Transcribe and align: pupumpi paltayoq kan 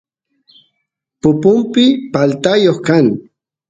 pupumpi 1.21 1.85
paltayoq 2.11 2.77
kan 2.87 3.05